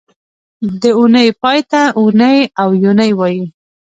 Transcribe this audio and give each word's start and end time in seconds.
د 0.81 0.83
اونۍ 0.99 1.27
پای 1.41 1.59
ته 1.71 1.81
اونۍ 1.99 2.37
او 2.61 2.69
یونۍ 2.83 3.11
وایي 3.19 3.43